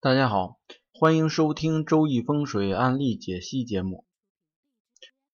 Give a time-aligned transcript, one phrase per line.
[0.00, 0.60] 大家好，
[0.92, 4.06] 欢迎收听《周易风水案例解析》节目，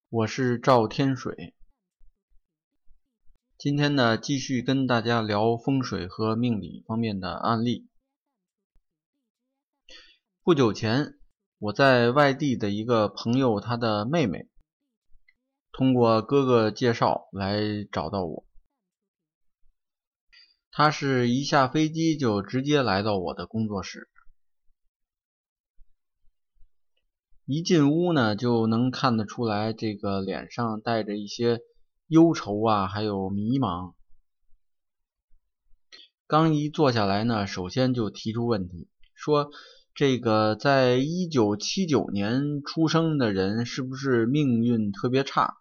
[0.09, 1.55] 我是赵天水。
[3.59, 7.91] 今天呢，继续跟大家聊风水和命理方面的案例。
[10.43, 11.19] 不久前，
[11.59, 14.49] 我在外地的一个朋友，他的妹妹
[15.73, 17.61] 通过哥哥介绍来
[17.93, 18.47] 找到我。
[20.71, 24.09] 他是一下飞机就直接来到我的工作室。
[27.47, 31.61] 一进屋呢，就能看得出来，这个脸上带着一些
[32.07, 33.93] 忧愁啊，还有迷茫。
[36.27, 39.51] 刚一坐下来呢，首先就提出问题，说
[39.95, 45.59] 这个在一九七九年出生的人是不是命运特别差？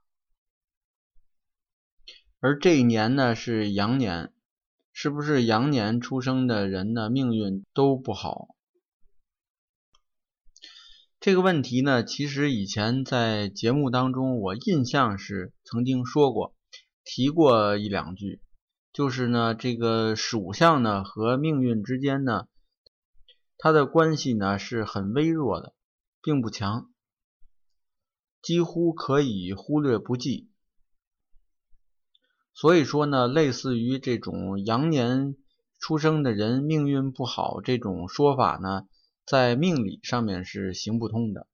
[2.39, 4.31] 而这一年呢是羊年，
[4.93, 8.52] 是不是羊年出生的人呢命运都不好？
[11.23, 16.53] 这个问题呢，其实以前在节目当中，我印象是曾经说过、
[17.05, 18.41] 提过一两句，
[18.91, 22.49] 就是呢，这个属相呢和命运之间呢，
[23.57, 25.73] 它的关系呢是很微弱的，
[26.21, 26.91] 并不强，
[28.41, 30.49] 几乎可以忽略不计。
[32.53, 35.37] 所以说呢，类似于这种羊年
[35.79, 38.89] 出生的人命运不好这种说法呢。
[39.25, 41.47] 在命理上面是行不通的，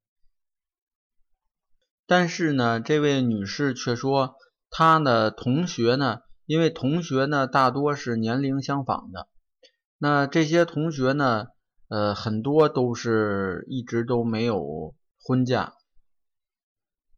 [2.08, 4.36] 但是呢，这位女士却说，
[4.72, 9.28] 她的同学呢，因为同学呢大多是年龄相仿的，
[10.00, 11.50] 那这些同学呢，
[11.90, 15.75] 呃，很多都是一直都没有婚嫁，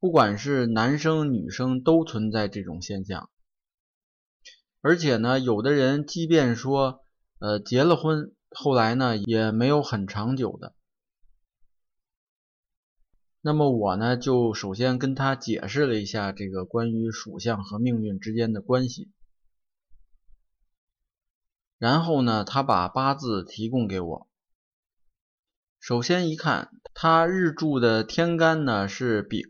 [0.02, 3.30] 不管是男生女生都存在这种现象，
[4.82, 7.06] 而且呢，有的人即便说，
[7.40, 8.36] 呃，结了婚。
[8.54, 10.76] 后来呢，也没有很长久的。
[13.42, 19.10] 那么我呢，就首先跟他解释了一下这个关于属相和命运之间的关系。
[21.78, 24.30] 然后呢，他把八字提供给我。
[25.80, 29.42] 首先一看，他日柱的天干呢是丙，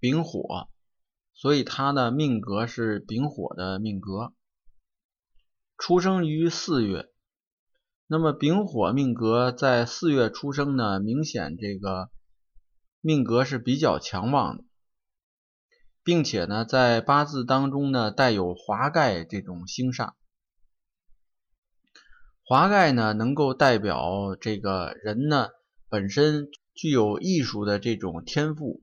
[0.00, 0.68] 丙火，
[1.34, 4.32] 所以他的命格是丙火的命格，
[5.78, 7.12] 出生于四月。
[8.12, 12.10] 那么丙火命格在四月出生呢，明显这个
[13.00, 14.64] 命格是比较强旺的，
[16.02, 20.14] 并且呢，在八字当中呢带有华盖这种星煞。
[22.42, 25.46] 华盖呢能够代表这个人呢
[25.88, 28.82] 本身具有艺术的这种天赋，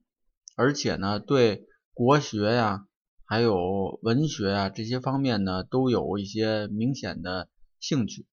[0.56, 2.88] 而且呢对国学呀、
[3.26, 7.50] 还有文学呀这些方面呢都有一些明显的
[7.82, 8.26] 兴趣。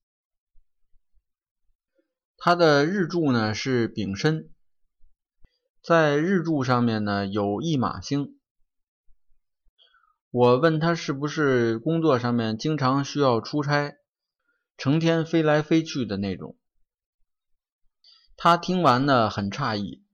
[2.46, 4.50] 他的日柱呢是丙申，
[5.82, 8.38] 在日柱上面呢有一马星。
[10.30, 13.94] 我问他是不是工作上面经常需要出差，
[14.76, 16.58] 成天飞来飞去的那种。
[18.36, 20.04] 他听完呢很诧异，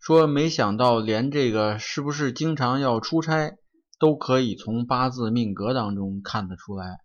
[0.00, 3.58] 说没想到连这个是不是经常要出差
[3.98, 7.03] 都可以从八字命格当中看得出来。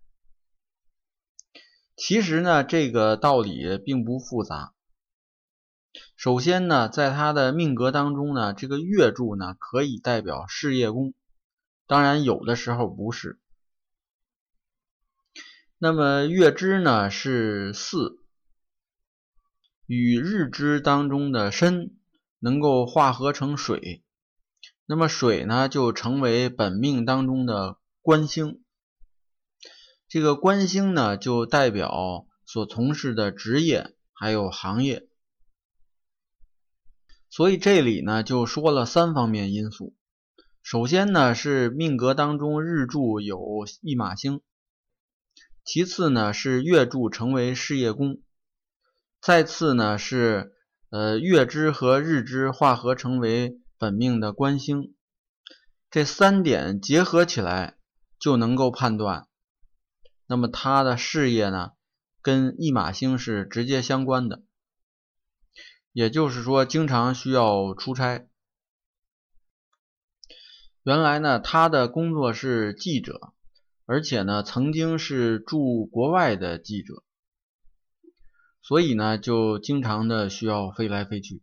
[2.02, 4.74] 其实呢，这个道理并不复杂。
[6.16, 11.14] 首先呢，在他的命格当中呢，这个月柱呢可以代表事业宫，
[11.88, 13.38] 当然有的时候不是。
[15.78, 18.24] 那么月支呢是巳，
[19.86, 21.98] 与日支当中的申
[22.40, 24.06] 能够化合成水，
[24.86, 28.64] 那么水呢就成为本命当中的官星。
[30.10, 35.08] 这个官星呢，就代表所从事的职业还有行业，
[37.30, 39.96] 所以这里呢就说了三方面因素。
[40.64, 44.42] 首先呢是命格当中日柱有一马星，
[45.64, 48.20] 其次呢是月柱成为事业宫，
[49.22, 50.56] 再次呢是
[50.90, 54.96] 呃月支和日支化合成为本命的官星，
[55.92, 57.78] 这三点结合起来
[58.20, 59.28] 就能够判断。
[60.32, 61.72] 那么他的事业呢，
[62.22, 64.44] 跟驿马星是直接相关的，
[65.92, 68.28] 也就是说，经常需要出差。
[70.84, 73.34] 原来呢，他的工作是记者，
[73.88, 77.04] 而且呢，曾经是驻国外的记者，
[78.62, 81.42] 所以呢，就经常的需要飞来飞去。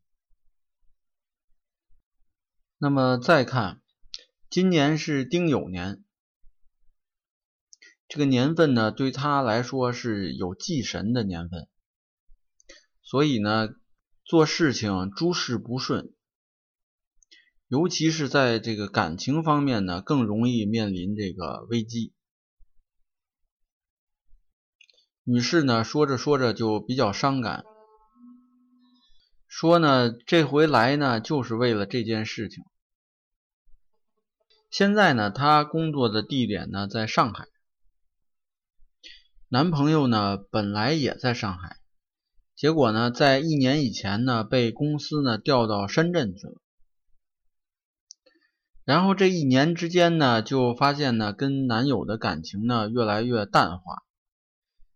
[2.79, 3.83] 那么再看，
[4.49, 6.05] 今年是丁酉年。
[8.09, 11.69] 这个年份呢，对他来说是有忌神的年份，
[13.03, 13.69] 所以呢，
[14.25, 16.15] 做事情诸事不顺，
[17.67, 22.13] 尤其是在这个感情方面呢，更容易面临这个危机。
[25.25, 27.65] 女士呢，说着说着就比较伤感，
[29.49, 32.63] 说呢，这回来呢，就是为了这件事情。
[34.71, 37.47] 现在呢，她工作的地点呢在上海，
[39.49, 41.77] 男朋友呢本来也在上海，
[42.57, 46.61] 结果呢，在一年以前呢，被公司呢调到深圳去了。
[48.85, 54.03] 然后这一年之间呢，就发现呢，跟男友的感情呢越来越淡化，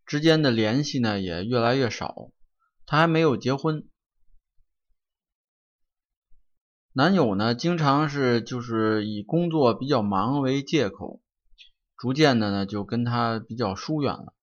[0.04, 2.32] 之间的联系呢也越来越少。
[2.86, 3.88] 她还没有结婚。
[6.92, 11.22] 男友呢，经常是就是以工作比较忙为借口，
[11.96, 14.34] 逐渐的呢就跟他比较疏远了。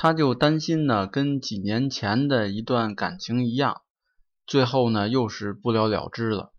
[0.00, 3.82] 他就担心呢，跟几年前的一段感情一样，
[4.46, 6.52] 最后呢又是不了了之了。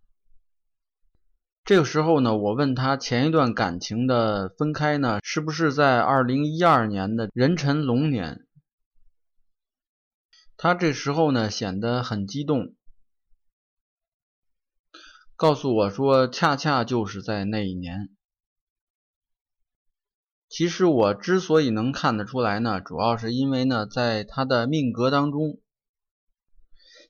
[1.63, 8.45] 这个时候呢，我问他前一段感情的分开呢，是不是在二零一二年的壬辰龙年？
[10.57, 12.75] 他这时候呢显得很激动。
[15.37, 18.09] 告诉我说，恰恰就是在那一年。
[20.49, 25.59] 其实我之所以能看得出来呢，主要是因为呢，在他的命格当中，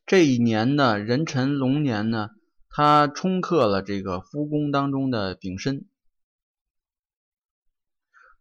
[0.05, 2.31] 这一年呢，壬辰龙年呢，
[2.69, 5.87] 他冲克了这个夫宫当中的丙申，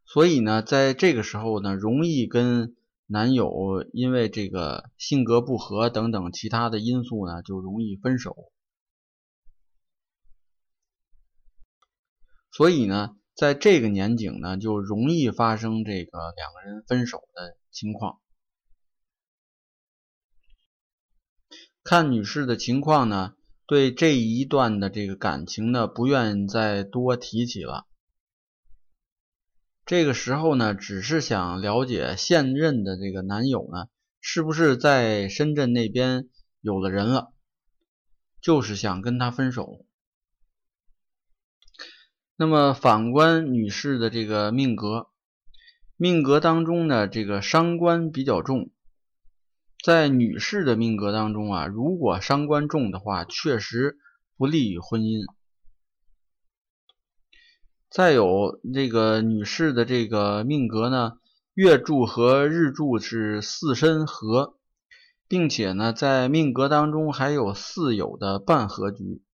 [0.05, 2.75] 所以呢，在这个时候呢，容易跟
[3.07, 8.51] 男友因为这个性格不合等等其他的因素呢，就容易分手。
[12.51, 18.19] 所以呢，在这个年景呢，就容易发生这个两个人分手的情况。
[21.85, 27.87] 看女士的情况呢，对这一段的这个感情呢，不愿再多提起了。
[29.87, 33.87] 这个时候呢，只是想了解现任的这个男友呢，
[34.21, 36.29] 是不是在深圳那边
[36.61, 37.33] 有了人了，
[38.41, 39.87] 就是想跟他分手。
[42.41, 45.09] 那么反观女士的这个命格，
[45.97, 48.71] 命格当中呢，这个伤官比较重。
[49.85, 53.99] 在女士的命格当中啊，如果伤官重的话，确实
[54.37, 55.27] 不利于婚姻。
[57.91, 61.15] 再有这个女士的这个命格呢，
[61.55, 64.57] 月柱和日柱是四身合，
[65.27, 69.25] 并且呢，在命格当中还有四有的半合局。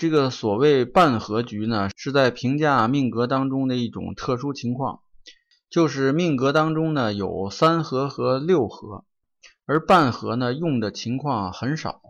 [0.00, 5.00] 这个所谓半合局呢，是在评价命格当中的一种特殊情况，
[5.68, 9.04] 就是命格当中呢有三合和六合，
[9.66, 12.00] 而半合呢用的情况很少。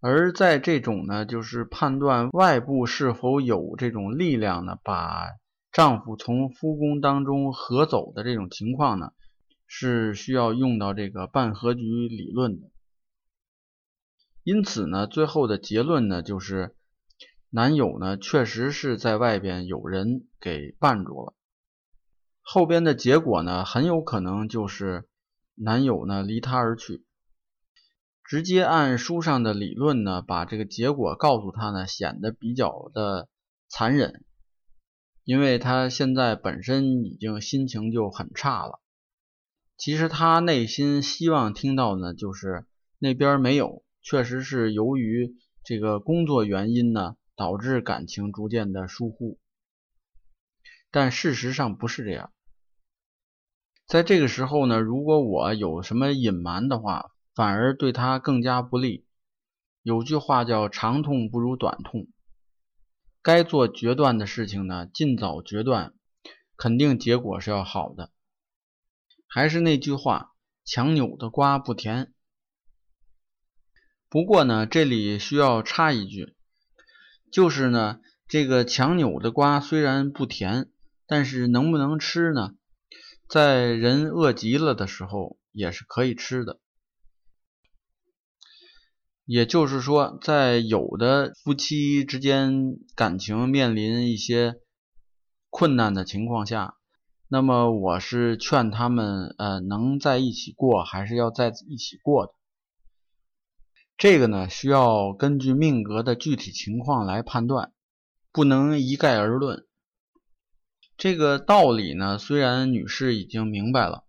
[0.00, 5.28] 而在这种呢，就是判断外部是否有这种力量呢，把
[5.72, 9.12] 丈夫从夫宫当中合走的这种情况呢，
[9.66, 12.68] 是需要用到这个半合局理论的。
[14.44, 16.76] 因此呢，最后的结论呢就是。
[17.54, 21.34] 男友呢，确实是在外边有人给绊住了，
[22.40, 25.06] 后边的结果呢，很有可能就是
[25.54, 27.04] 男友呢离她而去。
[28.24, 33.28] 直接按书上的理论呢，把这个结果告诉他呢，显得比较的
[33.68, 34.24] 残忍，
[35.22, 38.80] 因为他现在本身已经心情就很差了。
[39.76, 42.64] 其实他内心希望听到呢，就是
[42.98, 47.16] 那边没有，确实是由于这个工作原因呢。
[47.36, 49.38] 导致感情逐渐的疏忽，
[50.90, 52.32] 但事实上不是这样。
[53.86, 59.06] 在这个时候呢，如果我有什么隐瞒的话，反而对他更加不利。
[59.82, 62.06] 有句话叫“长痛不如短痛”，
[63.20, 65.92] 该做决断的事情呢，尽早决断，
[66.56, 68.12] 肯定结果是要好的。
[69.26, 70.34] 还是那句话，
[70.64, 72.14] 强扭的瓜不甜。
[74.08, 76.36] 不过呢，这里需要插一句。
[77.32, 77.98] 就是呢，
[78.28, 80.68] 这个强扭的瓜虽然不甜，
[81.06, 82.54] 但是能不能吃呢？
[83.26, 86.60] 在人饿极了的时候也是可以吃的。
[89.24, 94.56] 也就是说，在有的夫妻之间感情面临一些
[95.48, 96.74] 困难的情况下，
[97.28, 102.32] 那么我是劝他们，呃，能在一起过，还是要在一起过的。
[104.02, 107.72] 这个呢，需要根据命格的具体情况来判断，
[108.32, 109.64] 不能一概而论。
[110.96, 114.02] 这个道理呢，虽然女士已经明白了，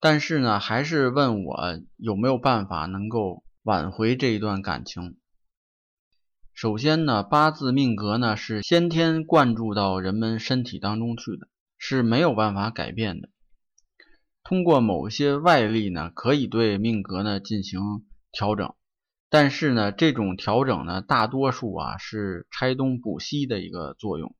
[0.00, 1.56] 但是呢，还是问我
[1.96, 5.16] 有没有办法能够挽回这一段感情。
[6.52, 11.46] 首先呢，八字命格呢是先天灌注到人们身体当中去的，
[11.78, 13.28] 是没有办法改变的。
[14.42, 17.80] 通过某些外力呢，可以对命格呢进行
[18.32, 18.74] 调整，
[19.34, 24.36] 但是呢，这种调整呢，大多数啊是拆东补西的一个作用。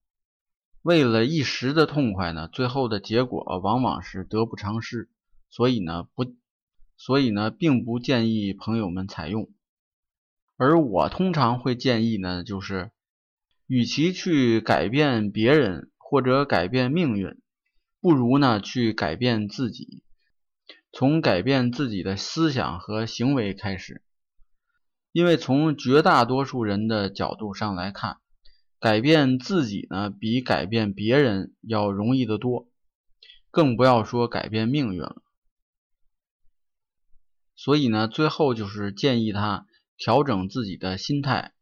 [0.83, 5.11] 为了一时的痛快呢，最后的结果往往是得不偿失。
[5.51, 6.37] 所以呢，不，
[6.97, 9.51] 所以呢，并不建议朋友们采用。
[10.57, 12.93] 而我通常会建议呢，就是，
[13.67, 17.37] 与其去改变别人或者改变命运，
[18.01, 20.05] 不如呢去改变自己，
[20.93, 24.04] 从改变自己的思想和行为开始。
[25.15, 28.19] 因为从绝大多数人的角度上来看，
[28.81, 32.69] 改变自己呢，比改变别人要容易得多，
[33.53, 35.23] 更不要说改变命运了。
[37.55, 41.53] 所以呢，最后就是建议他调整自己的心态，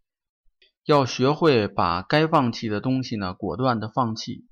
[0.86, 4.46] 要学会把该放弃的东西呢果断的放弃，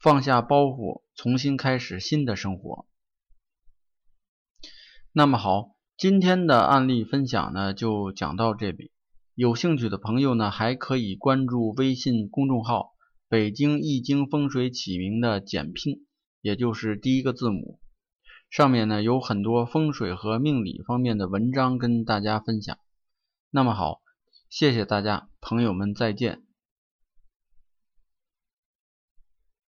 [0.00, 2.88] 放下包袱，重新开始新的生活。
[5.12, 8.90] 那么好，今天的案例分享呢就讲到这里，
[9.34, 12.90] 有兴趣的朋友呢还可以关注微信公众号
[13.30, 16.04] “北京易经风水起名”的简拼，
[16.42, 17.80] 也就是第一个字母。
[18.50, 22.76] 上面呢有很多风水和命理方面的文章跟大家分享。
[23.50, 24.02] 那么好，
[24.50, 26.45] 谢谢大家，朋友们再见。